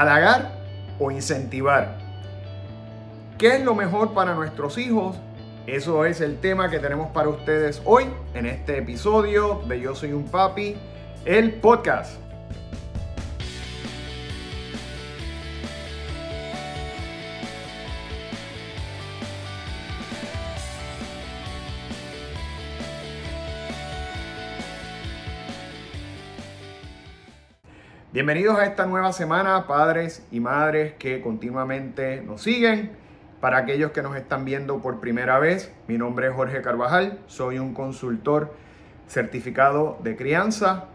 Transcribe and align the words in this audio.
halagar 0.00 0.52
o 0.98 1.10
incentivar. 1.10 1.96
¿Qué 3.38 3.56
es 3.56 3.64
lo 3.64 3.74
mejor 3.74 4.14
para 4.14 4.34
nuestros 4.34 4.78
hijos? 4.78 5.16
Eso 5.66 6.04
es 6.04 6.20
el 6.20 6.38
tema 6.38 6.70
que 6.70 6.78
tenemos 6.78 7.10
para 7.10 7.28
ustedes 7.28 7.82
hoy 7.84 8.04
en 8.34 8.46
este 8.46 8.78
episodio 8.78 9.62
de 9.66 9.80
Yo 9.80 9.94
Soy 9.94 10.12
un 10.12 10.24
Papi, 10.24 10.76
el 11.24 11.54
podcast. 11.54 12.25
Bienvenidos 28.16 28.58
a 28.58 28.64
esta 28.64 28.86
nueva 28.86 29.12
semana, 29.12 29.66
padres 29.66 30.26
y 30.30 30.40
madres 30.40 30.94
que 30.94 31.20
continuamente 31.20 32.22
nos 32.22 32.40
siguen. 32.40 32.92
Para 33.42 33.58
aquellos 33.58 33.90
que 33.90 34.00
nos 34.00 34.16
están 34.16 34.46
viendo 34.46 34.80
por 34.80 35.00
primera 35.00 35.38
vez, 35.38 35.70
mi 35.86 35.98
nombre 35.98 36.28
es 36.28 36.32
Jorge 36.32 36.62
Carvajal, 36.62 37.18
soy 37.26 37.58
un 37.58 37.74
consultor 37.74 38.54
certificado 39.06 39.98
de 40.02 40.16
crianza 40.16 40.86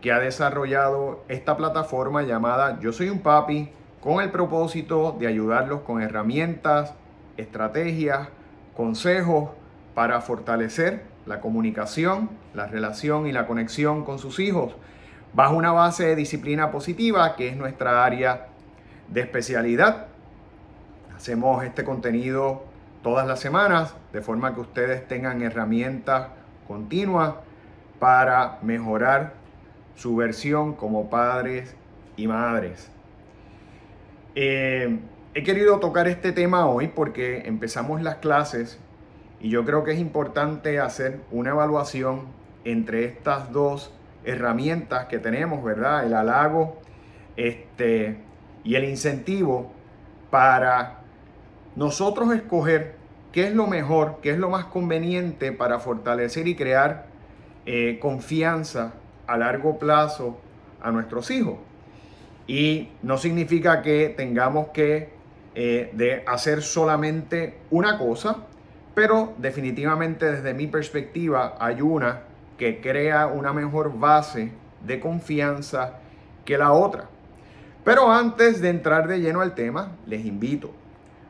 que 0.00 0.10
ha 0.10 0.18
desarrollado 0.18 1.22
esta 1.28 1.56
plataforma 1.56 2.24
llamada 2.24 2.80
Yo 2.80 2.92
Soy 2.92 3.08
un 3.08 3.20
Papi 3.20 3.70
con 4.00 4.20
el 4.20 4.32
propósito 4.32 5.14
de 5.16 5.28
ayudarlos 5.28 5.82
con 5.82 6.02
herramientas, 6.02 6.92
estrategias, 7.36 8.30
consejos 8.76 9.50
para 9.94 10.20
fortalecer 10.22 11.04
la 11.24 11.40
comunicación, 11.40 12.30
la 12.52 12.66
relación 12.66 13.28
y 13.28 13.32
la 13.32 13.46
conexión 13.46 14.04
con 14.04 14.18
sus 14.18 14.40
hijos 14.40 14.74
bajo 15.34 15.56
una 15.56 15.72
base 15.72 16.06
de 16.06 16.16
disciplina 16.16 16.70
positiva, 16.70 17.34
que 17.36 17.48
es 17.48 17.56
nuestra 17.56 18.04
área 18.04 18.46
de 19.08 19.20
especialidad. 19.20 20.06
Hacemos 21.16 21.64
este 21.64 21.84
contenido 21.84 22.64
todas 23.02 23.26
las 23.26 23.40
semanas, 23.40 23.94
de 24.12 24.22
forma 24.22 24.54
que 24.54 24.60
ustedes 24.60 25.06
tengan 25.06 25.42
herramientas 25.42 26.28
continuas 26.66 27.34
para 27.98 28.58
mejorar 28.62 29.34
su 29.96 30.16
versión 30.16 30.74
como 30.74 31.10
padres 31.10 31.74
y 32.16 32.26
madres. 32.26 32.90
Eh, 34.34 34.98
he 35.34 35.42
querido 35.42 35.78
tocar 35.78 36.08
este 36.08 36.32
tema 36.32 36.66
hoy 36.66 36.88
porque 36.88 37.46
empezamos 37.46 38.02
las 38.02 38.16
clases 38.16 38.78
y 39.40 39.50
yo 39.50 39.64
creo 39.64 39.84
que 39.84 39.92
es 39.92 39.98
importante 39.98 40.80
hacer 40.80 41.20
una 41.30 41.50
evaluación 41.50 42.22
entre 42.64 43.04
estas 43.04 43.52
dos 43.52 43.92
herramientas 44.24 45.06
que 45.06 45.18
tenemos, 45.18 45.62
¿verdad? 45.62 46.06
El 46.06 46.14
halago 46.14 46.78
este, 47.36 48.16
y 48.64 48.74
el 48.74 48.84
incentivo 48.84 49.72
para 50.30 51.00
nosotros 51.76 52.32
escoger 52.34 52.94
qué 53.32 53.48
es 53.48 53.54
lo 53.54 53.66
mejor, 53.66 54.18
qué 54.22 54.30
es 54.30 54.38
lo 54.38 54.48
más 54.50 54.66
conveniente 54.66 55.52
para 55.52 55.78
fortalecer 55.78 56.46
y 56.46 56.54
crear 56.54 57.06
eh, 57.66 57.98
confianza 58.00 58.94
a 59.26 59.36
largo 59.36 59.78
plazo 59.78 60.38
a 60.80 60.90
nuestros 60.90 61.30
hijos. 61.30 61.56
Y 62.46 62.90
no 63.02 63.16
significa 63.16 63.82
que 63.82 64.12
tengamos 64.16 64.68
que 64.68 65.08
eh, 65.54 65.90
de 65.92 66.24
hacer 66.26 66.62
solamente 66.62 67.58
una 67.70 67.98
cosa, 67.98 68.38
pero 68.94 69.34
definitivamente 69.38 70.30
desde 70.30 70.54
mi 70.54 70.66
perspectiva 70.66 71.56
hay 71.58 71.80
una 71.80 72.22
que 72.58 72.80
crea 72.80 73.26
una 73.26 73.52
mejor 73.52 73.98
base 73.98 74.52
de 74.84 75.00
confianza 75.00 75.98
que 76.44 76.58
la 76.58 76.72
otra. 76.72 77.08
Pero 77.84 78.10
antes 78.10 78.60
de 78.60 78.70
entrar 78.70 79.08
de 79.08 79.20
lleno 79.20 79.40
al 79.40 79.54
tema, 79.54 79.92
les 80.06 80.24
invito 80.24 80.70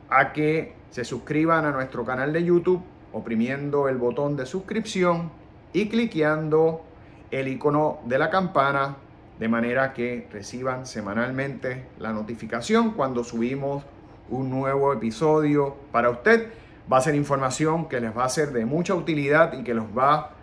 a 0.09 0.33
que 0.33 0.73
se 0.89 1.03
suscriban 1.03 1.65
a 1.65 1.71
nuestro 1.71 2.05
canal 2.05 2.31
de 2.31 2.43
YouTube 2.43 2.81
oprimiendo 3.11 3.89
el 3.89 3.97
botón 3.97 4.35
de 4.35 4.45
suscripción 4.45 5.31
y 5.73 5.89
cliqueando 5.89 6.83
el 7.31 7.47
icono 7.47 7.99
de 8.05 8.17
la 8.19 8.29
campana 8.29 8.97
de 9.39 9.49
manera 9.49 9.93
que 9.93 10.27
reciban 10.31 10.85
semanalmente 10.85 11.87
la 11.99 12.13
notificación 12.13 12.91
cuando 12.91 13.23
subimos 13.23 13.83
un 14.29 14.49
nuevo 14.49 14.93
episodio 14.93 15.75
para 15.91 16.09
usted. 16.09 16.51
Va 16.91 16.97
a 16.97 17.01
ser 17.01 17.15
información 17.15 17.89
que 17.89 17.99
les 17.99 18.15
va 18.15 18.25
a 18.25 18.29
ser 18.29 18.51
de 18.51 18.65
mucha 18.65 18.95
utilidad 18.95 19.53
y 19.53 19.63
que 19.63 19.73
los 19.73 19.85
va 19.97 20.34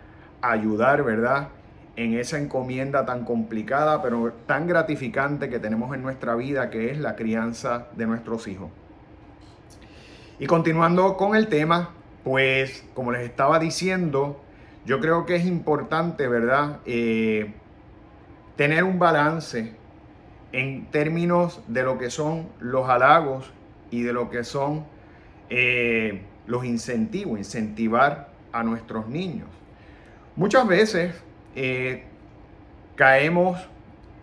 ayudar, 0.43 1.03
¿verdad? 1.03 1.49
En 1.95 2.13
esa 2.13 2.37
encomienda 2.37 3.05
tan 3.05 3.23
complicada, 3.23 4.01
pero 4.01 4.33
tan 4.45 4.67
gratificante 4.67 5.49
que 5.49 5.59
tenemos 5.59 5.95
en 5.95 6.03
nuestra 6.03 6.35
vida, 6.35 6.69
que 6.69 6.91
es 6.91 6.99
la 6.99 7.15
crianza 7.15 7.87
de 7.95 8.05
nuestros 8.05 8.47
hijos. 8.47 8.69
Y 10.39 10.45
continuando 10.45 11.15
con 11.17 11.35
el 11.35 11.47
tema, 11.47 11.91
pues 12.23 12.85
como 12.93 13.11
les 13.11 13.21
estaba 13.21 13.59
diciendo, 13.59 14.41
yo 14.85 14.99
creo 14.99 15.25
que 15.25 15.35
es 15.35 15.45
importante, 15.45 16.27
¿verdad? 16.27 16.79
Eh, 16.85 17.53
tener 18.55 18.83
un 18.83 18.99
balance 18.99 19.73
en 20.51 20.85
términos 20.91 21.61
de 21.67 21.83
lo 21.83 21.97
que 21.97 22.09
son 22.09 22.49
los 22.59 22.89
halagos 22.89 23.51
y 23.91 24.03
de 24.03 24.13
lo 24.13 24.29
que 24.29 24.43
son 24.43 24.85
eh, 25.49 26.23
los 26.47 26.65
incentivos, 26.65 27.37
incentivar 27.37 28.29
a 28.51 28.63
nuestros 28.63 29.07
niños. 29.07 29.47
Muchas 30.35 30.67
veces 30.67 31.13
eh, 31.55 32.05
caemos 32.95 33.59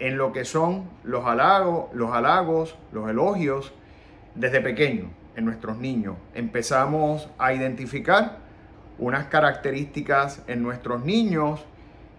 en 0.00 0.18
lo 0.18 0.32
que 0.32 0.44
son 0.44 0.90
los 1.04 1.24
halagos, 1.24 1.84
los 1.94 2.10
halagos, 2.12 2.76
los 2.90 3.08
elogios 3.08 3.72
desde 4.34 4.60
pequeños 4.60 5.06
en 5.36 5.44
nuestros 5.44 5.78
niños. 5.78 6.16
Empezamos 6.34 7.28
a 7.38 7.52
identificar 7.52 8.38
unas 8.98 9.26
características 9.26 10.42
en 10.48 10.64
nuestros 10.64 11.04
niños 11.04 11.64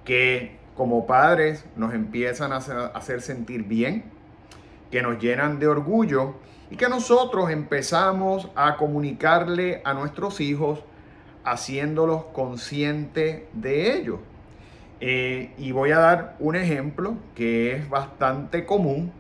que 0.06 0.58
como 0.78 1.06
padres 1.06 1.66
nos 1.76 1.94
empiezan 1.94 2.54
a 2.54 2.58
hacer 2.58 3.22
sentir 3.22 3.64
bien, 3.64 4.06
que 4.90 5.02
nos 5.02 5.20
llenan 5.20 5.60
de 5.60 5.68
orgullo 5.68 6.36
y 6.70 6.78
que 6.78 6.88
nosotros 6.88 7.50
empezamos 7.50 8.50
a 8.56 8.78
comunicarle 8.78 9.82
a 9.84 9.94
nuestros 9.94 10.40
hijos 10.40 10.80
haciéndolos 11.44 12.26
conscientes 12.34 13.44
de 13.54 13.98
ello. 13.98 14.20
Eh, 15.00 15.52
y 15.58 15.72
voy 15.72 15.92
a 15.92 15.98
dar 15.98 16.36
un 16.40 16.56
ejemplo 16.56 17.16
que 17.34 17.76
es 17.76 17.90
bastante 17.90 18.66
común 18.66 19.12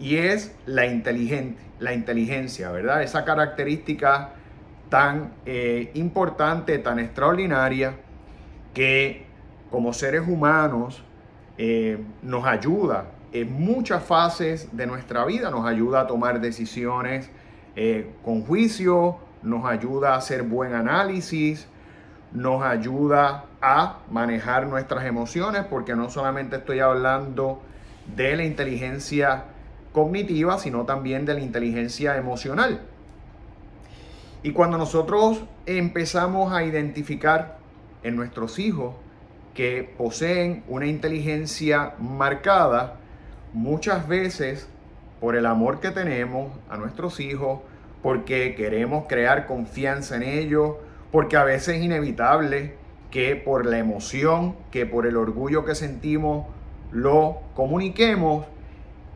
y 0.00 0.16
es 0.16 0.52
la, 0.66 0.86
inteligente, 0.86 1.62
la 1.78 1.94
inteligencia, 1.94 2.70
¿verdad? 2.72 3.02
Esa 3.02 3.24
característica 3.24 4.30
tan 4.88 5.32
eh, 5.46 5.92
importante, 5.94 6.78
tan 6.78 6.98
extraordinaria, 6.98 7.94
que 8.74 9.26
como 9.70 9.92
seres 9.92 10.22
humanos 10.26 11.04
eh, 11.58 11.98
nos 12.22 12.44
ayuda 12.44 13.12
en 13.32 13.52
muchas 13.52 14.02
fases 14.02 14.76
de 14.76 14.86
nuestra 14.86 15.24
vida, 15.24 15.50
nos 15.50 15.64
ayuda 15.64 16.00
a 16.00 16.06
tomar 16.08 16.40
decisiones 16.40 17.30
con 18.24 18.42
juicio, 18.42 19.16
nos 19.42 19.64
ayuda 19.64 20.14
a 20.14 20.18
hacer 20.18 20.42
buen 20.42 20.74
análisis, 20.74 21.66
nos 22.32 22.62
ayuda 22.62 23.46
a 23.60 23.98
manejar 24.10 24.66
nuestras 24.66 25.04
emociones, 25.04 25.64
porque 25.68 25.94
no 25.94 26.10
solamente 26.10 26.56
estoy 26.56 26.80
hablando 26.80 27.60
de 28.14 28.36
la 28.36 28.44
inteligencia 28.44 29.44
cognitiva, 29.92 30.58
sino 30.58 30.84
también 30.84 31.26
de 31.26 31.34
la 31.34 31.40
inteligencia 31.40 32.16
emocional. 32.16 32.80
Y 34.42 34.52
cuando 34.52 34.78
nosotros 34.78 35.44
empezamos 35.66 36.52
a 36.52 36.64
identificar 36.64 37.58
en 38.02 38.16
nuestros 38.16 38.58
hijos 38.58 38.94
que 39.54 39.94
poseen 39.98 40.64
una 40.68 40.86
inteligencia 40.86 41.94
marcada, 41.98 42.96
muchas 43.52 44.08
veces 44.08 44.68
por 45.20 45.36
el 45.36 45.44
amor 45.44 45.80
que 45.80 45.90
tenemos 45.90 46.52
a 46.70 46.78
nuestros 46.78 47.20
hijos, 47.20 47.60
porque 48.02 48.54
queremos 48.54 49.04
crear 49.06 49.46
confianza 49.46 50.16
en 50.16 50.22
ellos, 50.22 50.76
porque 51.10 51.36
a 51.36 51.44
veces 51.44 51.76
es 51.76 51.82
inevitable 51.82 52.74
que 53.10 53.36
por 53.36 53.66
la 53.66 53.78
emoción, 53.78 54.56
que 54.70 54.86
por 54.86 55.06
el 55.06 55.16
orgullo 55.16 55.64
que 55.64 55.74
sentimos, 55.74 56.46
lo 56.92 57.40
comuniquemos, 57.54 58.46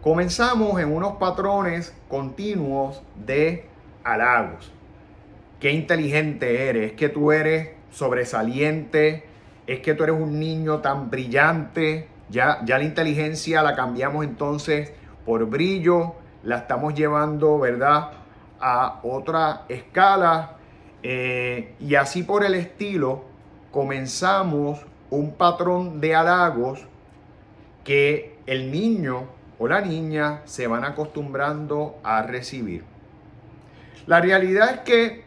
comenzamos 0.02 0.80
en 0.80 0.92
unos 0.92 1.14
patrones 1.14 1.94
continuos 2.08 3.02
de 3.24 3.66
halagos. 4.02 4.72
Qué 5.60 5.70
inteligente 5.72 6.68
eres, 6.68 6.90
es 6.90 6.96
que 6.96 7.08
tú 7.08 7.32
eres 7.32 7.70
sobresaliente, 7.90 9.24
es 9.66 9.80
que 9.80 9.94
tú 9.94 10.04
eres 10.04 10.16
un 10.16 10.38
niño 10.38 10.80
tan 10.80 11.10
brillante. 11.10 12.08
Ya, 12.28 12.60
ya 12.64 12.78
la 12.78 12.84
inteligencia 12.84 13.62
la 13.62 13.74
cambiamos 13.74 14.24
entonces 14.24 14.92
por 15.24 15.46
brillo, 15.46 16.14
la 16.42 16.58
estamos 16.58 16.94
llevando, 16.94 17.58
¿verdad? 17.58 18.10
A 18.60 19.00
otra 19.02 19.64
escala 19.68 20.56
eh, 21.02 21.74
y 21.80 21.94
así 21.96 22.22
por 22.22 22.44
el 22.44 22.54
estilo 22.54 23.24
comenzamos 23.70 24.80
un 25.10 25.32
patrón 25.32 26.00
de 26.00 26.14
halagos 26.14 26.86
que 27.84 28.38
el 28.46 28.70
niño 28.70 29.24
o 29.58 29.68
la 29.68 29.80
niña 29.80 30.40
se 30.44 30.66
van 30.66 30.84
acostumbrando 30.84 31.98
a 32.02 32.22
recibir. 32.22 32.84
La 34.06 34.20
realidad 34.20 34.70
es 34.70 34.80
que 34.80 35.24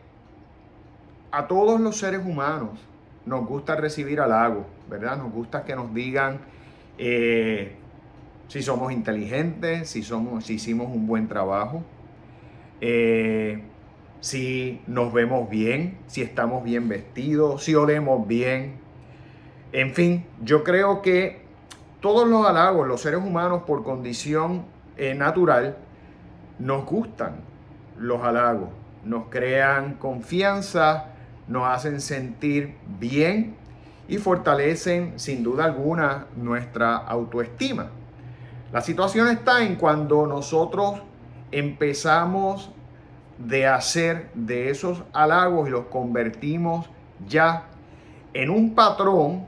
a 1.31 1.47
todos 1.47 1.79
los 1.79 1.97
seres 1.97 2.21
humanos 2.25 2.79
nos 3.25 3.45
gusta 3.45 3.75
recibir 3.75 4.19
halagos, 4.21 4.65
¿verdad? 4.89 5.17
Nos 5.17 5.31
gusta 5.31 5.63
que 5.63 5.75
nos 5.75 5.93
digan 5.93 6.39
eh, 6.97 7.75
si 8.47 8.61
somos 8.63 8.91
inteligentes, 8.91 9.89
si, 9.89 10.03
somos, 10.03 10.45
si 10.45 10.55
hicimos 10.55 10.87
un 10.87 11.05
buen 11.05 11.27
trabajo, 11.27 11.83
eh, 12.81 13.63
si 14.19 14.81
nos 14.87 15.13
vemos 15.13 15.49
bien, 15.49 15.97
si 16.07 16.21
estamos 16.21 16.63
bien 16.63 16.89
vestidos, 16.89 17.63
si 17.63 17.75
olemos 17.75 18.27
bien. 18.27 18.79
En 19.71 19.93
fin, 19.93 20.25
yo 20.41 20.63
creo 20.63 21.01
que 21.01 21.41
todos 22.01 22.27
los 22.27 22.45
halagos, 22.45 22.87
los 22.87 23.01
seres 23.01 23.19
humanos 23.19 23.63
por 23.65 23.83
condición 23.83 24.65
eh, 24.97 25.13
natural, 25.13 25.77
nos 26.59 26.85
gustan 26.85 27.37
los 27.97 28.21
halagos, 28.23 28.69
nos 29.03 29.29
crean 29.29 29.95
confianza, 29.95 31.05
nos 31.47 31.67
hacen 31.67 32.01
sentir 32.01 32.75
bien 32.99 33.55
y 34.07 34.17
fortalecen 34.17 35.19
sin 35.19 35.43
duda 35.43 35.65
alguna 35.65 36.27
nuestra 36.35 36.97
autoestima. 36.97 37.89
La 38.71 38.81
situación 38.81 39.27
está 39.29 39.63
en 39.63 39.75
cuando 39.75 40.27
nosotros 40.27 41.01
empezamos 41.51 42.71
de 43.37 43.67
hacer 43.67 44.29
de 44.33 44.69
esos 44.69 45.03
halagos 45.13 45.67
y 45.67 45.71
los 45.71 45.85
convertimos 45.85 46.89
ya 47.27 47.65
en 48.33 48.49
un 48.49 48.75
patrón 48.75 49.45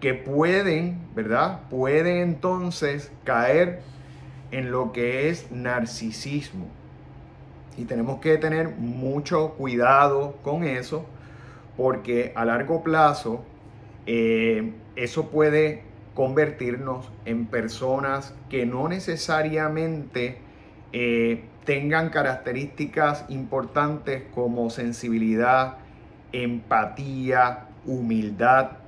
que 0.00 0.14
pueden, 0.14 0.98
¿verdad? 1.14 1.60
Pueden 1.70 2.18
entonces 2.18 3.10
caer 3.24 3.82
en 4.50 4.70
lo 4.70 4.92
que 4.92 5.28
es 5.28 5.50
narcisismo. 5.50 6.66
Y 7.76 7.84
tenemos 7.84 8.20
que 8.20 8.38
tener 8.38 8.70
mucho 8.76 9.54
cuidado 9.54 10.36
con 10.42 10.64
eso, 10.64 11.04
porque 11.76 12.32
a 12.34 12.44
largo 12.44 12.82
plazo 12.82 13.44
eh, 14.06 14.72
eso 14.96 15.30
puede 15.30 15.82
convertirnos 16.14 17.10
en 17.26 17.46
personas 17.46 18.34
que 18.48 18.64
no 18.64 18.88
necesariamente 18.88 20.38
eh, 20.98 21.44
tengan 21.66 22.08
características 22.08 23.26
importantes 23.28 24.22
como 24.34 24.70
sensibilidad, 24.70 25.76
empatía, 26.32 27.66
humildad. 27.84 28.78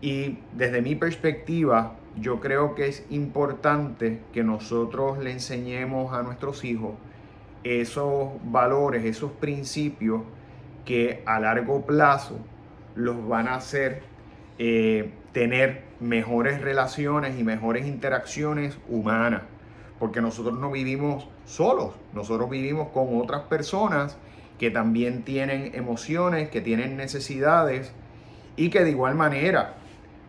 Y 0.00 0.38
desde 0.56 0.80
mi 0.80 0.94
perspectiva, 0.94 1.96
yo 2.18 2.40
creo 2.40 2.74
que 2.74 2.86
es 2.86 3.04
importante 3.10 4.20
que 4.32 4.42
nosotros 4.42 5.18
le 5.18 5.32
enseñemos 5.32 6.14
a 6.14 6.22
nuestros 6.22 6.64
hijos 6.64 6.94
esos 7.64 8.30
valores, 8.44 9.04
esos 9.04 9.30
principios 9.32 10.22
que 10.86 11.22
a 11.26 11.38
largo 11.38 11.84
plazo 11.84 12.38
los 12.94 13.28
van 13.28 13.46
a 13.46 13.56
hacer 13.56 14.04
eh, 14.58 15.12
tener 15.32 15.82
mejores 16.00 16.62
relaciones 16.62 17.38
y 17.38 17.44
mejores 17.44 17.86
interacciones 17.86 18.78
humanas 18.88 19.42
porque 20.00 20.22
nosotros 20.22 20.58
no 20.58 20.72
vivimos 20.72 21.28
solos, 21.44 21.94
nosotros 22.14 22.48
vivimos 22.50 22.88
con 22.88 23.20
otras 23.20 23.42
personas 23.42 24.16
que 24.58 24.70
también 24.70 25.22
tienen 25.22 25.72
emociones, 25.74 26.48
que 26.48 26.62
tienen 26.62 26.96
necesidades 26.96 27.92
y 28.56 28.70
que 28.70 28.82
de 28.82 28.90
igual 28.90 29.14
manera 29.14 29.74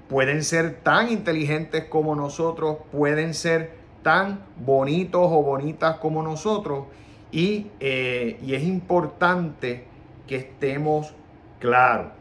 pueden 0.09 0.43
ser 0.43 0.81
tan 0.83 1.09
inteligentes 1.09 1.85
como 1.85 2.15
nosotros, 2.15 2.77
pueden 2.91 3.33
ser 3.33 3.71
tan 4.03 4.43
bonitos 4.57 5.21
o 5.23 5.41
bonitas 5.41 5.97
como 5.97 6.21
nosotros 6.21 6.87
y, 7.31 7.67
eh, 7.79 8.37
y 8.43 8.55
es 8.55 8.63
importante 8.63 9.85
que 10.27 10.35
estemos 10.35 11.13
claros. 11.59 12.11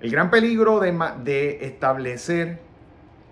El 0.00 0.10
gran 0.12 0.30
peligro 0.30 0.78
de, 0.78 0.96
de 1.24 1.66
establecer 1.66 2.60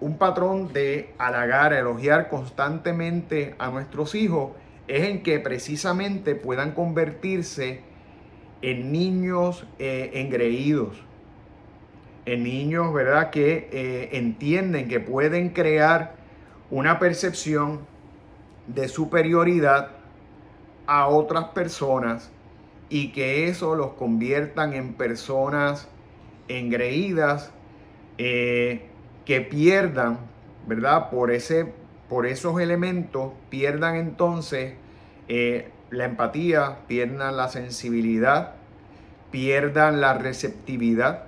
un 0.02 0.18
patrón 0.18 0.72
de 0.72 1.14
halagar, 1.16 1.72
elogiar 1.72 2.28
constantemente 2.28 3.54
a 3.58 3.70
nuestros 3.70 4.16
hijos 4.16 4.50
es 4.88 5.08
en 5.08 5.22
que 5.22 5.38
precisamente 5.38 6.34
puedan 6.34 6.72
convertirse 6.72 7.82
en 8.62 8.90
niños 8.90 9.64
eh, 9.78 10.10
engreídos, 10.14 10.96
en 12.26 12.42
niños, 12.42 12.92
¿verdad?, 12.92 13.30
que 13.30 13.68
eh, 13.70 14.08
entienden 14.12 14.88
que 14.88 14.98
pueden 14.98 15.50
crear 15.50 16.16
una 16.68 16.98
percepción 16.98 17.86
de 18.66 18.88
superioridad 18.88 19.90
a 20.88 21.06
otras 21.06 21.44
personas 21.50 22.32
y 22.88 23.12
que 23.12 23.46
eso 23.46 23.76
los 23.76 23.92
conviertan 23.92 24.72
en 24.72 24.94
personas 24.94 25.88
engreídas, 26.48 27.52
eh, 28.18 28.88
que 29.24 29.40
pierdan, 29.40 30.18
¿verdad? 30.66 31.10
Por, 31.10 31.30
ese, 31.30 31.72
por 32.08 32.26
esos 32.26 32.60
elementos, 32.60 33.32
pierdan 33.50 33.96
entonces 33.96 34.74
eh, 35.28 35.70
la 35.90 36.06
empatía, 36.06 36.78
pierdan 36.86 37.36
la 37.36 37.48
sensibilidad, 37.48 38.54
pierdan 39.30 40.00
la 40.00 40.14
receptividad 40.14 41.24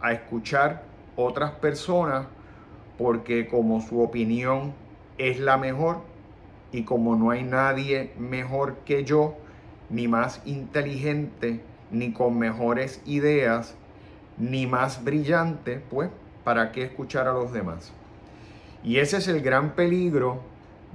a 0.00 0.12
escuchar 0.12 0.82
otras 1.16 1.52
personas, 1.52 2.26
porque 2.98 3.48
como 3.48 3.80
su 3.80 4.00
opinión 4.02 4.74
es 5.18 5.38
la 5.38 5.56
mejor 5.56 6.00
y 6.72 6.84
como 6.84 7.16
no 7.16 7.30
hay 7.30 7.42
nadie 7.42 8.12
mejor 8.18 8.76
que 8.84 9.04
yo, 9.04 9.36
ni 9.90 10.08
más 10.08 10.40
inteligente, 10.46 11.60
ni 11.90 12.12
con 12.12 12.38
mejores 12.38 13.02
ideas, 13.04 13.74
ni 14.38 14.66
más 14.66 15.04
brillante, 15.04 15.82
pues 15.90 16.08
¿para 16.44 16.72
qué 16.72 16.84
escuchar 16.84 17.28
a 17.28 17.32
los 17.32 17.52
demás? 17.52 17.92
Y 18.84 18.98
ese 18.98 19.18
es 19.18 19.28
el 19.28 19.40
gran 19.40 19.74
peligro 19.74 20.40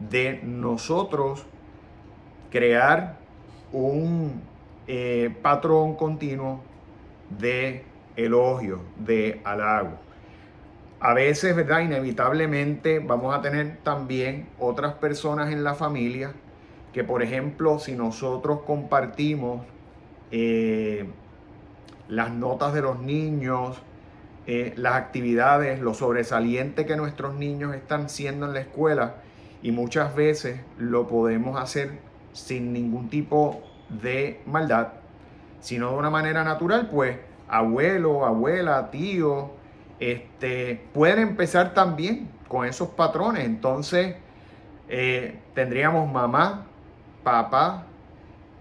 de 0.09 0.41
nosotros 0.43 1.45
crear 2.51 3.17
un 3.71 4.41
eh, 4.87 5.35
patrón 5.41 5.95
continuo 5.95 6.61
de 7.29 7.83
elogio, 8.15 8.81
de 8.97 9.41
halago. 9.43 9.97
A 10.99 11.13
veces, 11.13 11.55
¿verdad? 11.55 11.81
Inevitablemente 11.81 12.99
vamos 12.99 13.35
a 13.35 13.41
tener 13.41 13.77
también 13.83 14.49
otras 14.59 14.95
personas 14.95 15.51
en 15.51 15.63
la 15.63 15.75
familia 15.75 16.33
que, 16.91 17.03
por 17.03 17.21
ejemplo, 17.21 17.77
si 17.77 17.95
nosotros 17.95 18.61
compartimos 18.65 19.61
eh, 20.31 21.07
las 22.07 22.31
notas 22.31 22.73
de 22.73 22.81
los 22.81 22.99
niños, 22.99 23.79
eh, 24.49 24.73
las 24.77 24.93
actividades, 24.93 25.81
lo 25.81 25.93
sobresaliente 25.93 26.85
que 26.85 26.95
nuestros 26.95 27.35
niños 27.35 27.75
están 27.75 28.09
siendo 28.09 28.45
en 28.45 28.53
la 28.53 28.61
escuela 28.61 29.15
y 29.61 29.73
muchas 29.73 30.15
veces 30.15 30.61
lo 30.77 31.05
podemos 31.05 31.59
hacer 31.59 31.99
sin 32.31 32.71
ningún 32.71 33.09
tipo 33.09 33.61
de 33.89 34.39
maldad, 34.45 34.93
sino 35.59 35.91
de 35.91 35.97
una 35.97 36.09
manera 36.09 36.45
natural, 36.45 36.87
pues 36.89 37.17
abuelo, 37.49 38.25
abuela, 38.25 38.89
tío, 38.89 39.51
este, 39.99 40.81
pueden 40.93 41.19
empezar 41.19 41.73
también 41.73 42.29
con 42.47 42.65
esos 42.65 42.87
patrones. 42.91 43.43
Entonces, 43.43 44.15
eh, 44.87 45.41
tendríamos 45.55 46.09
mamá, 46.09 46.67
papá, 47.21 47.83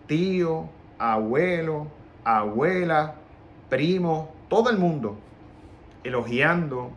tío, 0.09 0.69
abuelo, 0.99 1.87
abuela, 2.25 3.15
primo, 3.69 4.35
todo 4.49 4.71
el 4.71 4.79
mundo 4.79 5.19
elogiando 6.07 6.91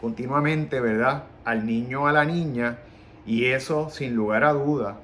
continuamente, 0.00 0.80
¿verdad? 0.80 1.24
Al 1.44 1.66
niño 1.66 2.02
o 2.02 2.06
a 2.06 2.12
la 2.12 2.24
niña 2.24 2.78
y 3.26 3.46
eso 3.46 3.90
sin 3.90 4.14
lugar 4.14 4.44
a 4.44 4.52
duda 4.52 4.98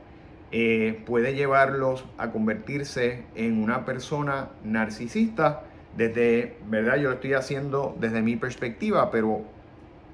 eh, 0.52 1.02
puede 1.06 1.34
llevarlos 1.34 2.04
a 2.18 2.30
convertirse 2.30 3.24
en 3.34 3.62
una 3.62 3.84
persona 3.84 4.50
narcisista 4.62 5.62
desde, 5.96 6.58
¿verdad? 6.68 6.96
Yo 6.96 7.08
lo 7.08 7.14
estoy 7.14 7.32
haciendo 7.32 7.96
desde 7.98 8.22
mi 8.22 8.36
perspectiva, 8.36 9.10
pero 9.10 9.42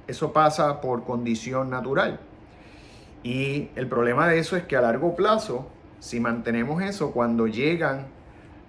eso 0.07 0.33
pasa 0.33 0.80
por 0.80 1.04
condición 1.04 1.71
natural. 1.71 2.21
Y 3.23 3.71
el 3.75 3.88
problema 3.88 4.28
de 4.28 4.38
eso 4.38 4.57
es 4.57 4.62
que 4.62 4.76
a 4.76 4.80
largo 4.80 5.16
plazo, 5.16 5.68
si 5.99 6.21
mantenemos 6.21 6.83
eso, 6.83 7.11
cuando 7.11 7.49
llegan 7.49 8.07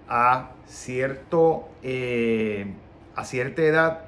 a 0.08 0.50
cierto, 0.66 1.68
eh, 1.82 2.66
a 3.14 3.24
cierta 3.24 3.62
edad, 3.62 4.00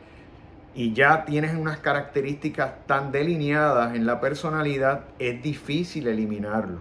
y 0.74 0.94
ya 0.94 1.24
tienes 1.24 1.54
unas 1.54 1.78
características 1.78 2.86
tan 2.86 3.12
delineadas 3.12 3.94
en 3.94 4.06
la 4.06 4.20
personalidad, 4.20 5.04
es 5.18 5.42
difícil 5.42 6.06
eliminarlo. 6.06 6.80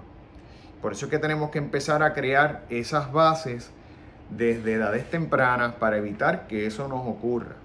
Por 0.82 0.94
eso 0.94 1.06
es 1.06 1.12
que 1.12 1.20
tenemos 1.20 1.52
que 1.52 1.60
empezar 1.60 2.02
a 2.02 2.14
crear 2.14 2.64
esas 2.70 3.12
bases 3.12 3.72
desde 4.30 4.74
edades 4.74 5.10
tempranas 5.10 5.76
para 5.76 5.98
evitar 5.98 6.48
que 6.48 6.66
eso 6.66 6.88
nos 6.88 7.06
ocurra. 7.06 7.56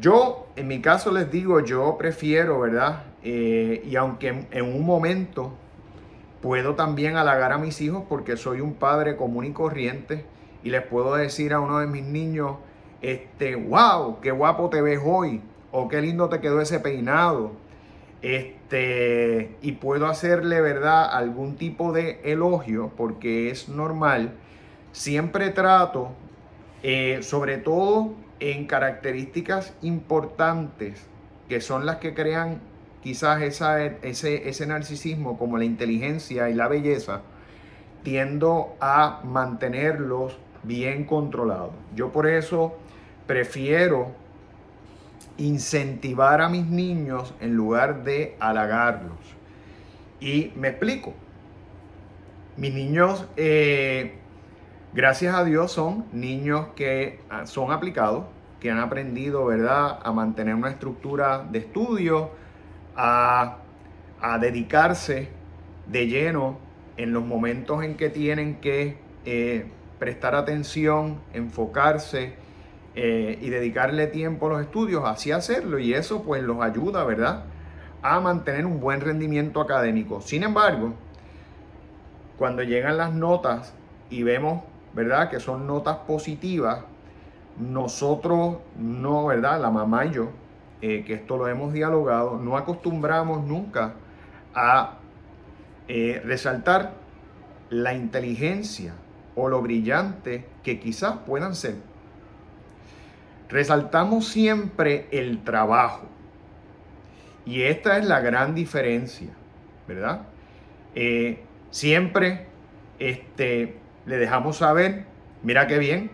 Yo, 0.00 0.48
en 0.56 0.68
mi 0.68 0.80
caso 0.80 1.10
les 1.12 1.30
digo, 1.30 1.60
yo 1.60 1.96
prefiero, 1.96 2.60
¿verdad? 2.60 3.04
Eh, 3.22 3.82
y 3.86 3.96
aunque 3.96 4.46
en 4.50 4.64
un 4.64 4.84
momento 4.84 5.54
puedo 6.42 6.74
también 6.74 7.16
halagar 7.16 7.52
a 7.52 7.58
mis 7.58 7.80
hijos 7.80 8.04
porque 8.08 8.36
soy 8.36 8.60
un 8.60 8.74
padre 8.74 9.16
común 9.16 9.46
y 9.46 9.52
corriente 9.52 10.26
y 10.62 10.70
les 10.70 10.82
puedo 10.82 11.14
decir 11.14 11.54
a 11.54 11.60
uno 11.60 11.78
de 11.78 11.86
mis 11.86 12.04
niños, 12.04 12.56
este, 13.02 13.56
wow, 13.56 14.20
qué 14.20 14.30
guapo 14.30 14.70
te 14.70 14.80
ves 14.80 15.00
hoy, 15.04 15.40
o 15.72 15.88
qué 15.88 16.00
lindo 16.00 16.28
te 16.28 16.40
quedó 16.40 16.60
ese 16.60 16.80
peinado. 16.80 17.52
Este, 18.22 19.56
y 19.60 19.72
puedo 19.72 20.06
hacerle, 20.06 20.60
¿verdad?, 20.60 21.14
algún 21.14 21.56
tipo 21.56 21.92
de 21.92 22.20
elogio 22.24 22.90
porque 22.96 23.50
es 23.50 23.68
normal. 23.68 24.32
Siempre 24.92 25.50
trato, 25.50 26.12
eh, 26.82 27.18
sobre 27.22 27.58
todo 27.58 28.14
en 28.40 28.66
características 28.66 29.74
importantes, 29.82 31.06
que 31.48 31.60
son 31.60 31.84
las 31.84 31.96
que 31.96 32.14
crean 32.14 32.60
quizás 33.02 33.42
esa, 33.42 33.84
ese, 33.84 34.48
ese 34.48 34.66
narcisismo 34.66 35.36
como 35.36 35.58
la 35.58 35.64
inteligencia 35.66 36.48
y 36.48 36.54
la 36.54 36.68
belleza, 36.68 37.20
tiendo 38.02 38.74
a 38.80 39.20
mantenerlos 39.24 40.38
bien 40.62 41.04
controlados. 41.04 41.72
Yo 41.94 42.10
por 42.12 42.26
eso 42.26 42.76
prefiero 43.26 44.12
incentivar 45.36 46.40
a 46.40 46.48
mis 46.48 46.66
niños 46.66 47.34
en 47.40 47.54
lugar 47.54 48.04
de 48.04 48.36
halagarlos. 48.40 49.18
Y 50.20 50.52
me 50.56 50.68
explico. 50.68 51.14
Mis 52.56 52.72
niños, 52.72 53.26
eh, 53.36 54.14
gracias 54.92 55.34
a 55.34 55.44
Dios, 55.44 55.72
son 55.72 56.06
niños 56.12 56.68
que 56.76 57.20
ah, 57.30 57.46
son 57.46 57.72
aplicados, 57.72 58.26
que 58.60 58.70
han 58.70 58.78
aprendido, 58.78 59.44
¿verdad?, 59.46 59.98
a 60.02 60.12
mantener 60.12 60.54
una 60.54 60.70
estructura 60.70 61.44
de 61.50 61.58
estudio, 61.58 62.30
a, 62.96 63.58
dedicarse 64.40 65.28
de 65.86 66.06
lleno 66.06 66.56
en 66.96 67.12
los 67.12 67.22
momentos 67.26 67.84
en 67.84 67.94
que 67.94 68.08
tienen 68.08 68.54
que 68.54 68.96
eh, 69.26 69.66
prestar 69.98 70.34
atención, 70.34 71.18
enfocarse 71.34 72.32
eh, 72.96 73.38
y 73.40 73.50
dedicarle 73.50 74.06
tiempo 74.06 74.46
a 74.46 74.50
los 74.50 74.62
estudios, 74.62 75.04
así 75.04 75.32
hacerlo 75.32 75.78
y 75.78 75.94
eso 75.94 76.22
pues 76.22 76.42
los 76.42 76.62
ayuda, 76.62 77.04
¿verdad? 77.04 77.44
A 78.02 78.20
mantener 78.20 78.66
un 78.66 78.80
buen 78.80 79.00
rendimiento 79.00 79.60
académico. 79.60 80.20
Sin 80.20 80.42
embargo, 80.44 80.94
cuando 82.38 82.62
llegan 82.62 82.96
las 82.96 83.12
notas 83.12 83.74
y 84.10 84.22
vemos, 84.22 84.62
¿verdad? 84.92 85.28
Que 85.28 85.40
son 85.40 85.66
notas 85.66 85.98
positivas, 86.06 86.84
nosotros 87.58 88.58
no, 88.78 89.26
¿verdad? 89.26 89.60
La 89.60 89.70
mamá 89.70 90.06
y 90.06 90.12
yo, 90.12 90.30
eh, 90.80 91.04
que 91.04 91.14
esto 91.14 91.36
lo 91.36 91.48
hemos 91.48 91.72
dialogado, 91.72 92.38
no 92.38 92.56
acostumbramos 92.56 93.44
nunca 93.44 93.94
a 94.54 94.98
eh, 95.88 96.22
resaltar 96.24 96.92
la 97.70 97.94
inteligencia 97.94 98.94
o 99.34 99.48
lo 99.48 99.62
brillante 99.62 100.46
que 100.62 100.78
quizás 100.78 101.16
puedan 101.26 101.54
ser. 101.54 101.93
Resaltamos 103.48 104.26
siempre 104.28 105.06
el 105.10 105.42
trabajo. 105.44 106.06
Y 107.46 107.62
esta 107.62 107.98
es 107.98 108.06
la 108.06 108.20
gran 108.20 108.54
diferencia, 108.54 109.28
¿verdad? 109.86 110.22
Eh, 110.94 111.42
siempre 111.70 112.46
este, 112.98 113.76
le 114.06 114.16
dejamos 114.16 114.58
saber, 114.58 115.04
mira 115.42 115.66
qué 115.66 115.78
bien, 115.78 116.10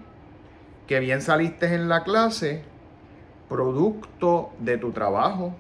qué 0.87 0.99
bien 0.99 1.21
saliste 1.21 1.73
en 1.73 1.89
la 1.89 2.03
clase, 2.03 2.63
producto 3.49 4.53
de 4.59 4.79
tu 4.79 4.91
trabajo, 4.93 5.55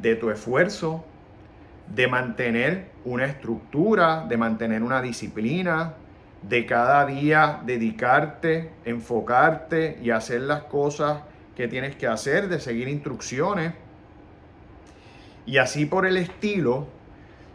de 0.00 0.16
tu 0.16 0.30
esfuerzo, 0.30 1.04
de 1.94 2.08
mantener 2.08 2.90
una 3.04 3.26
estructura, 3.26 4.24
de 4.26 4.36
mantener 4.36 4.82
una 4.82 5.02
disciplina, 5.02 5.94
de 6.48 6.66
cada 6.66 7.06
día 7.06 7.62
dedicarte, 7.64 8.70
enfocarte 8.84 9.98
y 10.02 10.10
hacer 10.10 10.42
las 10.42 10.64
cosas 10.64 11.22
que 11.56 11.68
tienes 11.68 11.96
que 11.96 12.06
hacer, 12.06 12.48
de 12.48 12.60
seguir 12.60 12.88
instrucciones. 12.88 13.72
Y 15.46 15.58
así 15.58 15.86
por 15.86 16.06
el 16.06 16.16
estilo, 16.16 16.86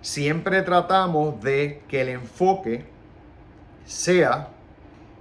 siempre 0.02 0.62
tratamos 0.62 1.42
de 1.42 1.82
que 1.88 2.02
el 2.02 2.10
enfoque 2.10 2.86
sea 3.86 4.50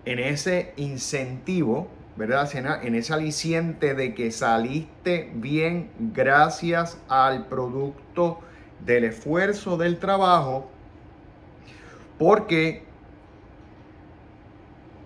en 0.05 0.19
ese 0.19 0.73
incentivo, 0.77 1.89
¿verdad? 2.17 2.49
En 2.83 2.95
ese 2.95 3.13
aliciente 3.13 3.95
de 3.95 4.15
que 4.15 4.31
saliste 4.31 5.31
bien 5.35 5.91
gracias 5.99 6.99
al 7.09 7.47
producto 7.47 8.39
del 8.85 9.05
esfuerzo 9.05 9.77
del 9.77 9.99
trabajo, 9.99 10.71
porque 12.19 12.88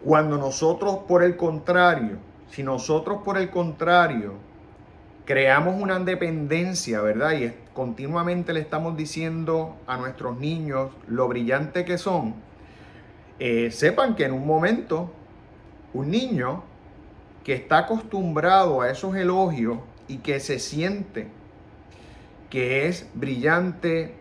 cuando 0.04 0.38
nosotros 0.38 1.00
por 1.06 1.22
el 1.22 1.36
contrario, 1.36 2.18
si 2.50 2.62
nosotros 2.62 3.22
por 3.24 3.38
el 3.38 3.50
contrario 3.50 4.34
creamos 5.24 5.80
una 5.80 5.98
dependencia, 6.00 7.00
¿verdad? 7.00 7.32
Y 7.32 7.52
continuamente 7.72 8.52
le 8.52 8.60
estamos 8.60 8.96
diciendo 8.96 9.76
a 9.86 9.96
nuestros 9.96 10.38
niños 10.38 10.90
lo 11.06 11.28
brillante 11.28 11.84
que 11.84 11.98
son, 11.98 12.34
eh, 13.38 13.70
sepan 13.70 14.14
que 14.14 14.24
en 14.24 14.32
un 14.32 14.46
momento 14.46 15.10
un 15.94 16.10
niño 16.10 16.64
que 17.44 17.54
está 17.54 17.78
acostumbrado 17.78 18.80
a 18.80 18.90
esos 18.90 19.14
elogios 19.16 19.78
y 20.08 20.18
que 20.18 20.40
se 20.40 20.58
siente 20.58 21.28
que 22.52 22.86
es 22.86 23.08
brillante, 23.14 24.14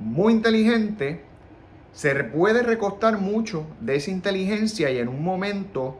muy 0.00 0.32
inteligente, 0.32 1.20
se 1.94 2.12
puede 2.24 2.62
recostar 2.62 3.18
mucho 3.18 3.66
de 3.80 3.94
esa 3.94 4.10
inteligencia 4.10 4.90
y 4.90 4.98
en 4.98 5.08
un 5.08 5.22
momento 5.22 5.96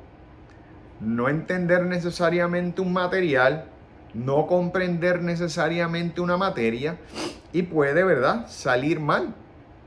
no 1.00 1.28
entender 1.28 1.84
necesariamente 1.84 2.80
un 2.82 2.92
material, 2.92 3.66
no 4.12 4.48
comprender 4.48 5.22
necesariamente 5.22 6.20
una 6.20 6.36
materia 6.36 6.98
y 7.52 7.62
puede, 7.62 8.02
¿verdad?, 8.02 8.46
salir 8.48 8.98
mal 8.98 9.34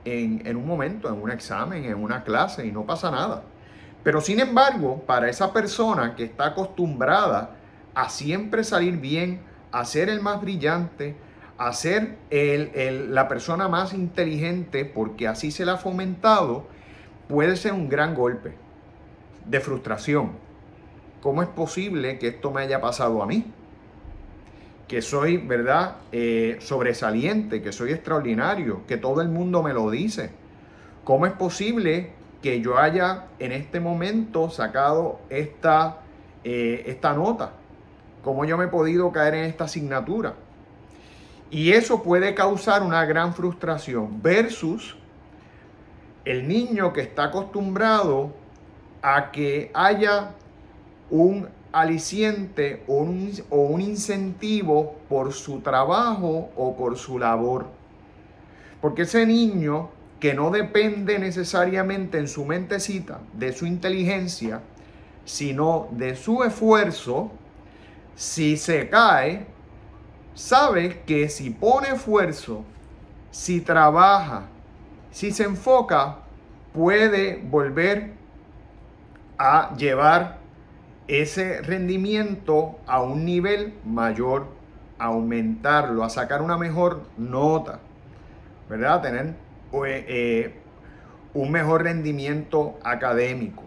en, 0.05 0.41
en, 0.47 0.55
un 0.55 0.65
momento, 0.65 1.09
en 1.09 1.21
un 1.21 1.29
examen, 1.29 1.83
en 1.83 1.95
una 1.95 2.23
clase 2.23 2.65
y 2.65 2.71
no 2.71 2.85
pasa 2.85 3.11
nada. 3.11 3.43
Pero 4.01 4.21
sin 4.21 4.39
embargo, 4.39 5.03
para 5.05 5.29
esa 5.29 5.51
persona 5.51 6.15
que 6.15 6.23
está 6.23 6.47
acostumbrada 6.47 7.51
a 7.93 8.07
siempre 8.07 8.63
salir 8.63 8.95
bien, 8.95 9.41
a 9.73 9.83
ser 9.83 10.07
el 10.07 10.21
más 10.21 10.39
brillante, 10.39 11.17
a 11.57 11.73
ser 11.73 12.17
el, 12.29 13.13
la 13.13 13.27
persona 13.27 13.67
más 13.67 13.93
inteligente, 13.93 14.85
porque 14.85 15.27
así 15.27 15.51
se 15.51 15.65
le 15.65 15.71
ha 15.71 15.77
fomentado, 15.77 16.67
puede 17.27 17.55
ser 17.55 17.73
un 17.73 17.89
gran 17.89 18.13
golpe 18.13 18.53
de 19.45 19.59
frustración. 19.59 20.31
¿Cómo 21.21 21.41
es 21.41 21.49
posible 21.49 22.19
que 22.19 22.27
esto 22.27 22.51
me 22.51 22.61
haya 22.61 22.79
pasado 22.79 23.23
a 23.23 23.25
mí? 23.25 23.51
Que 24.87 25.01
soy, 25.01 25.37
¿verdad? 25.37 25.97
Eh, 26.11 26.57
sobresaliente, 26.61 27.61
que 27.61 27.71
soy 27.71 27.91
extraordinario, 27.91 28.85
que 28.87 28.97
todo 28.97 29.21
el 29.21 29.29
mundo 29.29 29.63
me 29.63 29.73
lo 29.73 29.89
dice. 29.89 30.29
¿Cómo 31.03 31.25
es 31.25 31.33
posible 31.33 32.11
que 32.41 32.61
yo 32.61 32.77
haya 32.77 33.25
en 33.39 33.51
este 33.51 33.79
momento 33.79 34.49
sacado 34.49 35.19
esta, 35.29 35.97
eh, 36.43 36.83
esta 36.85 37.13
nota? 37.13 37.53
¿Cómo 38.23 38.45
yo 38.45 38.57
me 38.57 38.65
he 38.65 38.69
podido 38.69 39.11
caer 39.11 39.33
en 39.33 39.45
esta 39.45 39.63
asignatura? 39.63 40.35
Y 41.49 41.71
eso 41.71 42.03
puede 42.03 42.35
causar 42.35 42.83
una 42.83 43.05
gran 43.05 43.33
frustración 43.33 44.21
versus 44.21 44.97
el 46.25 46.47
niño 46.47 46.91
que 46.91 47.01
está 47.01 47.25
acostumbrado 47.25 48.31
a 49.01 49.31
que 49.31 49.71
haya 49.73 50.31
un 51.09 51.47
aliciente 51.71 52.83
o 52.87 52.97
un, 52.97 53.31
o 53.49 53.61
un, 53.61 53.81
incentivo 53.81 54.95
por 55.07 55.31
su 55.31 55.61
trabajo 55.61 56.49
o 56.57 56.75
por 56.75 56.97
su 56.97 57.17
labor. 57.17 57.67
Porque 58.81 59.03
ese 59.03 59.25
niño 59.25 59.89
que 60.19 60.33
no 60.33 60.49
depende 60.49 61.19
necesariamente 61.19 62.17
en 62.17 62.27
su 62.27 62.43
mentecita 62.43 63.19
de 63.33 63.53
su 63.53 63.65
inteligencia, 63.65 64.61
sino 65.23 65.87
de 65.91 66.15
su 66.15 66.43
esfuerzo, 66.43 67.31
si 68.15 68.57
se 68.57 68.89
cae, 68.89 69.45
sabe 70.37 71.01
que 71.07 71.29
si 71.29 71.49
pone 71.49 71.89
esfuerzo, 71.89 72.63
si 73.31 73.59
trabaja, 73.59 74.43
si 75.09 75.31
se 75.31 75.43
enfoca, 75.43 76.19
puede 76.73 77.41
volver 77.43 78.11
a 79.39 79.75
llevar 79.75 80.37
ese 81.07 81.61
rendimiento 81.63 82.79
a 82.85 83.01
un 83.01 83.25
nivel 83.25 83.73
mayor, 83.83 84.45
a 84.99 85.05
aumentarlo, 85.05 86.03
a 86.03 86.09
sacar 86.09 86.43
una 86.43 86.57
mejor 86.57 87.01
nota, 87.17 87.79
¿verdad? 88.69 89.01
Tener 89.01 89.25
eh, 89.25 90.05
eh, 90.07 90.55
un 91.33 91.51
mejor 91.51 91.83
rendimiento 91.83 92.77
académico. 92.83 93.63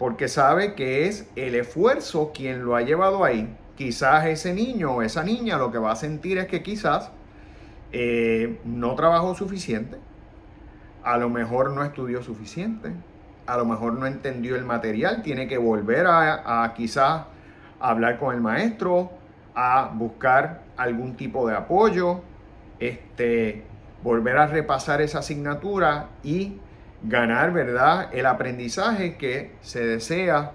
Porque 0.00 0.26
sabe 0.26 0.74
que 0.74 1.06
es 1.06 1.28
el 1.36 1.54
esfuerzo 1.54 2.32
quien 2.34 2.64
lo 2.64 2.74
ha 2.74 2.82
llevado 2.82 3.24
ahí 3.24 3.56
quizás 3.76 4.26
ese 4.26 4.54
niño 4.54 4.92
o 4.92 5.02
esa 5.02 5.24
niña 5.24 5.58
lo 5.58 5.70
que 5.70 5.78
va 5.78 5.92
a 5.92 5.96
sentir 5.96 6.38
es 6.38 6.46
que 6.46 6.62
quizás 6.62 7.10
eh, 7.92 8.60
no 8.64 8.94
trabajó 8.94 9.34
suficiente, 9.34 9.98
a 11.04 11.18
lo 11.18 11.28
mejor 11.28 11.72
no 11.72 11.84
estudió 11.84 12.22
suficiente, 12.22 12.92
a 13.46 13.56
lo 13.56 13.64
mejor 13.64 13.94
no 13.94 14.06
entendió 14.06 14.56
el 14.56 14.64
material, 14.64 15.22
tiene 15.22 15.48
que 15.48 15.58
volver 15.58 16.06
a, 16.06 16.72
quizás 16.76 17.24
hablar 17.80 18.18
con 18.18 18.34
el 18.34 18.40
maestro, 18.40 19.10
a 19.54 19.90
buscar 19.92 20.62
algún 20.76 21.16
tipo 21.16 21.46
de 21.46 21.56
apoyo, 21.56 22.20
este, 22.78 23.64
volver 24.02 24.38
a 24.38 24.46
repasar 24.46 25.02
esa 25.02 25.18
asignatura 25.18 26.08
y 26.22 26.58
ganar, 27.02 27.52
¿verdad?, 27.52 28.08
el 28.12 28.26
aprendizaje 28.26 29.16
que 29.16 29.56
se 29.60 29.84
desea 29.84 30.52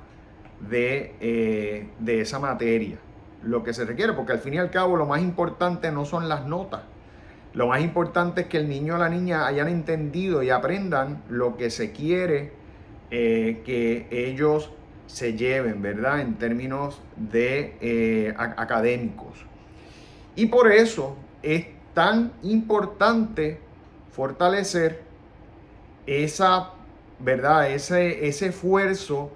de, 0.61 1.15
eh, 1.19 1.89
de 1.99 2.21
esa 2.21 2.39
materia, 2.39 2.97
lo 3.43 3.63
que 3.63 3.73
se 3.73 3.85
requiere, 3.85 4.13
porque 4.13 4.33
al 4.33 4.39
fin 4.39 4.55
y 4.55 4.57
al 4.57 4.71
cabo 4.71 4.97
lo 4.97 5.05
más 5.05 5.21
importante 5.21 5.91
no 5.91 6.05
son 6.05 6.27
las 6.27 6.45
notas, 6.45 6.81
lo 7.53 7.67
más 7.67 7.81
importante 7.81 8.41
es 8.41 8.47
que 8.47 8.57
el 8.57 8.69
niño 8.69 8.95
o 8.95 8.97
la 8.97 9.09
niña 9.09 9.47
hayan 9.47 9.67
entendido 9.67 10.43
y 10.43 10.49
aprendan 10.49 11.23
lo 11.29 11.57
que 11.57 11.69
se 11.69 11.91
quiere 11.91 12.51
eh, 13.09 13.61
que 13.65 14.07
ellos 14.11 14.71
se 15.07 15.33
lleven, 15.33 15.81
¿verdad? 15.81 16.19
En 16.19 16.35
términos 16.35 17.01
de 17.15 17.77
eh, 17.81 18.33
académicos. 18.37 19.45
Y 20.35 20.47
por 20.47 20.71
eso 20.71 21.15
es 21.41 21.65
tan 21.93 22.33
importante 22.43 23.59
fortalecer 24.11 25.01
esa, 26.05 26.73
¿verdad? 27.17 27.71
Ese, 27.71 28.27
ese 28.27 28.47
esfuerzo, 28.47 29.31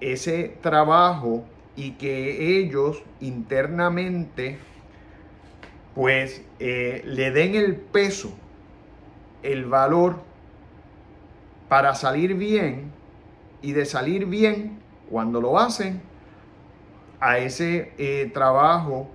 ese 0.00 0.56
trabajo 0.62 1.44
y 1.78 1.92
que 1.92 2.58
ellos 2.58 3.04
internamente 3.20 4.58
pues 5.94 6.42
eh, 6.58 7.02
le 7.04 7.30
den 7.30 7.54
el 7.54 7.76
peso, 7.76 8.36
el 9.44 9.64
valor 9.64 10.16
para 11.68 11.94
salir 11.94 12.34
bien 12.34 12.90
y 13.62 13.74
de 13.74 13.84
salir 13.84 14.26
bien 14.26 14.80
cuando 15.08 15.40
lo 15.40 15.56
hacen 15.56 16.02
a 17.20 17.38
ese 17.38 17.92
eh, 17.96 18.28
trabajo, 18.34 19.08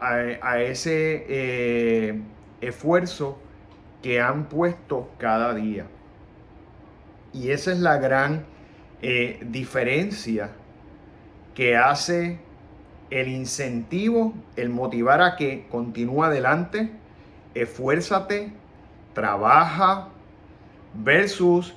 a, 0.00 0.60
ese 0.60 1.26
eh, 1.28 2.22
esfuerzo 2.62 3.38
que 4.02 4.22
han 4.22 4.48
puesto 4.48 5.10
cada 5.18 5.52
día. 5.52 5.86
Y 7.34 7.50
esa 7.50 7.72
es 7.72 7.78
la 7.78 7.98
gran 7.98 8.46
diferencia 9.42 10.50
que 11.54 11.76
hace 11.76 12.38
el 13.10 13.28
incentivo, 13.28 14.34
el 14.56 14.70
motivar 14.70 15.22
a 15.22 15.36
que 15.36 15.66
continúe 15.70 16.24
adelante, 16.24 16.90
esfuérzate, 17.54 18.52
trabaja, 19.12 20.08
versus 20.94 21.74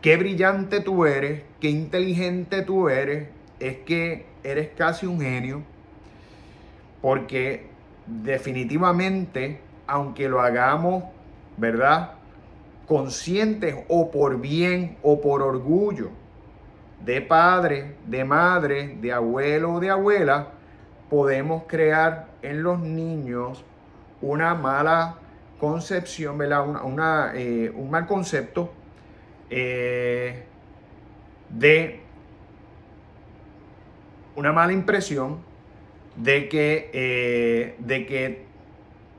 qué 0.00 0.16
brillante 0.16 0.80
tú 0.80 1.06
eres, 1.06 1.42
qué 1.60 1.70
inteligente 1.70 2.62
tú 2.62 2.88
eres, 2.88 3.28
es 3.58 3.78
que 3.78 4.26
eres 4.44 4.68
casi 4.76 5.06
un 5.06 5.20
genio, 5.20 5.62
porque 7.02 7.66
definitivamente, 8.06 9.60
aunque 9.88 10.28
lo 10.28 10.40
hagamos, 10.40 11.04
¿verdad? 11.56 12.12
Conscientes 12.86 13.74
o 13.88 14.12
por 14.12 14.40
bien 14.40 14.96
o 15.02 15.20
por 15.20 15.42
orgullo 15.42 16.10
de 17.04 17.20
padre, 17.20 17.96
de 18.06 18.24
madre, 18.24 18.96
de 19.00 19.12
abuelo 19.12 19.74
o 19.74 19.80
de 19.80 19.90
abuela, 19.90 20.48
podemos 21.10 21.64
crear 21.66 22.28
en 22.42 22.62
los 22.62 22.80
niños 22.80 23.64
una 24.20 24.54
mala 24.54 25.16
concepción. 25.58 26.40
Una, 26.84 27.32
eh, 27.34 27.72
un 27.74 27.90
mal 27.90 28.06
concepto 28.06 28.72
eh, 29.50 30.44
de 31.48 32.00
una 34.34 34.52
mala 34.52 34.72
impresión 34.72 35.38
de 36.16 36.48
que, 36.48 36.90
eh, 36.92 37.76
de 37.78 38.06
que 38.06 38.46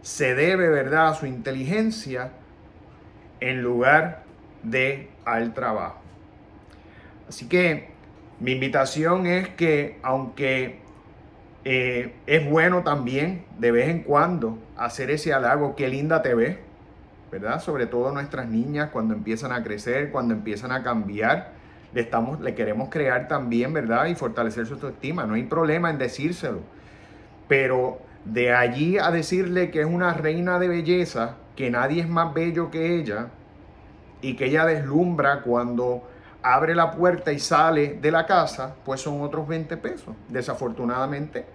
se 0.01 0.35
debe, 0.35 0.69
¿verdad?, 0.69 1.09
a 1.09 1.13
su 1.15 1.25
inteligencia 1.25 2.31
en 3.39 3.61
lugar 3.61 4.23
de 4.63 5.09
al 5.25 5.53
trabajo. 5.53 6.06
Así 7.27 7.47
que 7.47 7.89
mi 8.39 8.53
invitación 8.53 9.25
es 9.25 9.49
que, 9.49 9.99
aunque 10.03 10.79
eh, 11.65 12.13
es 12.27 12.49
bueno 12.49 12.83
también 12.83 13.45
de 13.57 13.71
vez 13.71 13.89
en 13.89 14.03
cuando 14.03 14.57
hacer 14.77 15.11
ese 15.11 15.33
halago, 15.33 15.75
qué 15.75 15.89
linda 15.89 16.21
te 16.21 16.33
ves, 16.35 16.57
¿verdad? 17.31 17.59
Sobre 17.61 17.87
todo 17.87 18.11
nuestras 18.11 18.47
niñas 18.47 18.89
cuando 18.91 19.13
empiezan 19.13 19.51
a 19.51 19.63
crecer, 19.63 20.11
cuando 20.11 20.33
empiezan 20.33 20.71
a 20.71 20.83
cambiar, 20.83 21.51
le, 21.93 22.01
estamos, 22.01 22.39
le 22.39 22.55
queremos 22.55 22.89
crear 22.89 23.27
también, 23.27 23.73
¿verdad? 23.73 24.05
Y 24.05 24.15
fortalecer 24.15 24.65
su 24.65 24.75
autoestima. 24.75 25.25
No 25.25 25.33
hay 25.33 25.43
problema 25.43 25.89
en 25.89 25.97
decírselo. 25.97 26.59
Pero 27.47 27.99
de 28.23 28.53
allí 28.53 28.97
a 28.97 29.11
decirle 29.11 29.71
que 29.71 29.81
es 29.81 29.85
una 29.85 30.13
reina 30.13 30.59
de 30.59 30.67
belleza, 30.67 31.35
que 31.55 31.69
nadie 31.71 32.01
es 32.01 32.09
más 32.09 32.33
bello 32.33 32.71
que 32.71 32.95
ella 32.95 33.27
y 34.21 34.35
que 34.35 34.45
ella 34.45 34.65
deslumbra 34.65 35.41
cuando 35.41 36.03
abre 36.53 36.75
la 36.75 36.91
puerta 36.91 37.31
y 37.31 37.39
sale 37.39 37.95
de 38.01 38.11
la 38.11 38.25
casa, 38.25 38.75
pues 38.85 39.01
son 39.01 39.21
otros 39.21 39.47
20 39.47 39.75
pesos. 39.77 40.15
Desafortunadamente, 40.29 41.45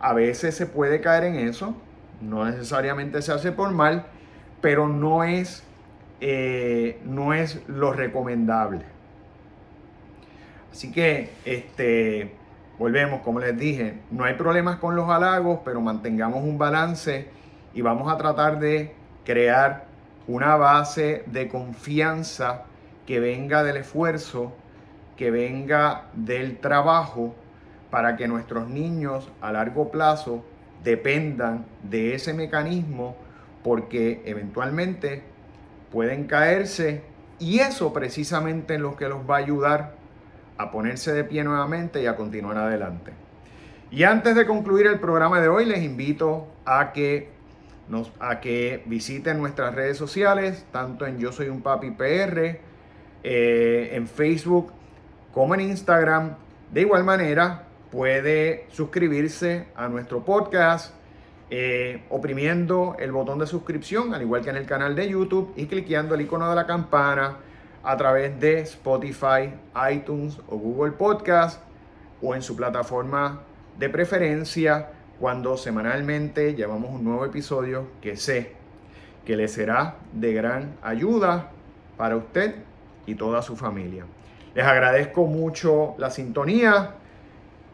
a 0.00 0.12
veces 0.12 0.54
se 0.54 0.66
puede 0.66 1.00
caer 1.00 1.24
en 1.24 1.36
eso, 1.36 1.74
no 2.20 2.44
necesariamente 2.44 3.22
se 3.22 3.32
hace 3.32 3.52
por 3.52 3.70
mal, 3.70 4.06
pero 4.60 4.88
no 4.88 5.24
es, 5.24 5.62
eh, 6.20 7.00
no 7.04 7.32
es 7.32 7.62
lo 7.66 7.92
recomendable. 7.92 8.82
Así 10.70 10.92
que, 10.92 11.30
este, 11.44 12.34
volvemos, 12.78 13.22
como 13.22 13.40
les 13.40 13.56
dije, 13.56 14.00
no 14.10 14.24
hay 14.24 14.34
problemas 14.34 14.76
con 14.76 14.94
los 14.96 15.08
halagos, 15.08 15.60
pero 15.64 15.80
mantengamos 15.80 16.42
un 16.44 16.58
balance 16.58 17.28
y 17.72 17.80
vamos 17.80 18.12
a 18.12 18.18
tratar 18.18 18.58
de 18.58 18.94
crear 19.24 19.86
una 20.28 20.56
base 20.56 21.24
de 21.26 21.48
confianza 21.48 22.64
que 23.06 23.20
venga 23.20 23.62
del 23.62 23.78
esfuerzo, 23.78 24.52
que 25.16 25.30
venga 25.30 26.06
del 26.14 26.58
trabajo, 26.58 27.34
para 27.90 28.16
que 28.16 28.28
nuestros 28.28 28.68
niños 28.68 29.30
a 29.40 29.52
largo 29.52 29.90
plazo 29.90 30.44
dependan 30.82 31.64
de 31.82 32.14
ese 32.14 32.34
mecanismo 32.34 33.16
porque 33.62 34.22
eventualmente 34.26 35.22
pueden 35.90 36.26
caerse 36.26 37.02
y 37.38 37.60
eso 37.60 37.92
precisamente 37.92 38.74
es 38.74 38.80
lo 38.80 38.96
que 38.96 39.08
los 39.08 39.28
va 39.28 39.36
a 39.36 39.38
ayudar 39.38 39.94
a 40.58 40.70
ponerse 40.70 41.12
de 41.12 41.24
pie 41.24 41.44
nuevamente 41.44 42.02
y 42.02 42.06
a 42.06 42.16
continuar 42.16 42.56
adelante. 42.56 43.12
Y 43.90 44.02
antes 44.02 44.34
de 44.34 44.46
concluir 44.46 44.86
el 44.86 44.98
programa 44.98 45.40
de 45.40 45.48
hoy, 45.48 45.64
les 45.64 45.82
invito 45.82 46.48
a 46.64 46.92
que, 46.92 47.30
nos, 47.88 48.12
a 48.18 48.40
que 48.40 48.82
visiten 48.86 49.38
nuestras 49.38 49.74
redes 49.74 49.96
sociales, 49.96 50.66
tanto 50.72 51.06
en 51.06 51.18
Yo 51.18 51.30
Soy 51.30 51.48
un 51.48 51.62
Papi 51.62 51.90
PR, 51.92 52.60
eh, 53.22 53.90
en 53.92 54.06
Facebook 54.06 54.72
como 55.32 55.54
en 55.54 55.60
Instagram. 55.62 56.36
De 56.72 56.80
igual 56.82 57.04
manera, 57.04 57.64
puede 57.90 58.66
suscribirse 58.70 59.66
a 59.76 59.88
nuestro 59.88 60.24
podcast 60.24 60.94
eh, 61.48 62.02
oprimiendo 62.10 62.96
el 62.98 63.12
botón 63.12 63.38
de 63.38 63.46
suscripción, 63.46 64.12
al 64.14 64.22
igual 64.22 64.42
que 64.42 64.50
en 64.50 64.56
el 64.56 64.66
canal 64.66 64.96
de 64.96 65.08
YouTube, 65.08 65.52
y 65.56 65.66
cliqueando 65.66 66.16
el 66.16 66.22
icono 66.22 66.48
de 66.50 66.56
la 66.56 66.66
campana 66.66 67.36
a 67.84 67.96
través 67.96 68.38
de 68.40 68.60
Spotify, 68.60 69.54
iTunes 69.92 70.38
o 70.48 70.56
Google 70.56 70.92
Podcast 70.92 71.62
o 72.20 72.34
en 72.34 72.42
su 72.42 72.56
plataforma 72.56 73.42
de 73.78 73.88
preferencia 73.88 74.90
cuando 75.20 75.56
semanalmente 75.56 76.54
llevamos 76.54 76.90
un 76.90 77.04
nuevo 77.04 77.24
episodio 77.24 77.86
que 78.00 78.16
sé 78.16 78.52
que 79.24 79.36
le 79.36 79.46
será 79.46 79.96
de 80.12 80.32
gran 80.32 80.76
ayuda 80.82 81.50
para 81.96 82.16
usted 82.16 82.56
y 83.06 83.14
toda 83.14 83.42
su 83.42 83.56
familia. 83.56 84.04
Les 84.54 84.64
agradezco 84.64 85.26
mucho 85.26 85.94
la 85.98 86.10
sintonía. 86.10 86.94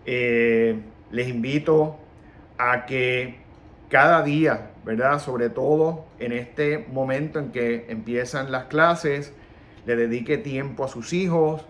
Eh, 0.05 0.81
les 1.11 1.29
invito 1.29 1.97
a 2.59 2.87
que 2.87 3.37
cada 3.89 4.23
día, 4.23 4.71
¿verdad? 4.85 5.19
Sobre 5.19 5.51
todo 5.51 6.07
en 6.19 6.33
este 6.33 6.87
momento 6.91 7.39
en 7.39 7.53
que 7.53 7.87
empiezan 7.89 8.51
las 8.51 8.65
clases, 8.65 9.33
le 9.87 9.97
dedique 9.97 10.39
tiempo 10.39 10.85
a 10.85 10.89
sus 10.89 11.13
hijos, 11.13 11.65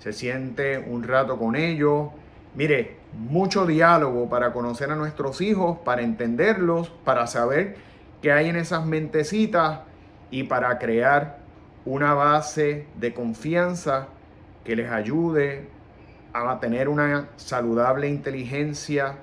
se 0.00 0.12
siente 0.12 0.78
un 0.78 1.02
rato 1.02 1.38
con 1.38 1.56
ellos. 1.56 2.08
Mire, 2.54 2.96
mucho 3.12 3.66
diálogo 3.66 4.28
para 4.28 4.52
conocer 4.52 4.90
a 4.90 4.96
nuestros 4.96 5.40
hijos, 5.40 5.78
para 5.84 6.02
entenderlos, 6.02 6.90
para 7.04 7.26
saber 7.26 7.76
qué 8.22 8.32
hay 8.32 8.48
en 8.48 8.56
esas 8.56 8.84
mentecitas 8.84 9.80
y 10.30 10.44
para 10.44 10.78
crear 10.78 11.38
una 11.84 12.14
base 12.14 12.86
de 12.96 13.14
confianza 13.14 14.08
que 14.64 14.76
les 14.76 14.90
ayude 14.90 15.68
a 16.32 16.60
tener 16.60 16.88
una 16.88 17.28
saludable 17.36 18.08
inteligencia 18.08 19.16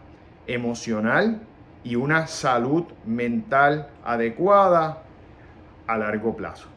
emocional 0.48 1.42
y 1.84 1.96
una 1.96 2.28
salud 2.28 2.86
mental 3.06 3.90
adecuada 4.04 5.04
a 5.88 5.98
largo 5.98 6.36
plazo. 6.36 6.75